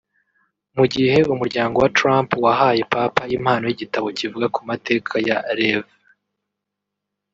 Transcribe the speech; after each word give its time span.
Mu 0.75 0.85
gihe 0.93 1.17
umuryango 1.33 1.75
wa 1.83 1.89
Trump 1.97 2.29
wahaye 2.43 2.81
Papa 2.93 3.21
impano 3.37 3.63
y’igitabo 3.65 4.07
kivuga 4.19 4.47
ku 4.55 4.61
mateka 4.69 5.13
ya 5.27 5.37
Rev 5.57 5.85